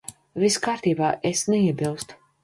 [0.43, 1.09] Viss kārtībā.
[1.31, 2.19] Es neiebilstu.